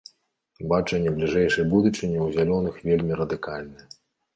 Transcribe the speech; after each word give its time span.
Бачанне 0.73 1.13
бліжэйшай 1.19 1.69
будучыні 1.75 2.17
ў 2.25 2.27
зялёных 2.41 2.85
вельмі 2.91 3.13
радыкальнае. 3.25 3.91